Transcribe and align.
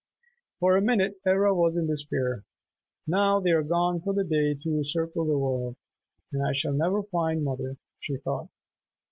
For 0.59 0.75
a 0.77 0.81
minute 0.81 1.19
Ivra 1.27 1.53
was 1.53 1.77
in 1.77 1.85
despair. 1.85 2.43
"Now 3.05 3.39
they 3.39 3.51
are 3.51 3.61
gone 3.61 4.01
for 4.01 4.15
the 4.15 4.23
day 4.23 4.55
to 4.55 4.83
circle 4.83 5.25
the 5.25 5.37
world, 5.37 5.75
and 6.31 6.41
I 6.43 6.53
shall 6.53 6.73
never 6.73 7.03
find 7.03 7.43
mother," 7.43 7.77
she 7.99 8.17
thought. 8.17 8.47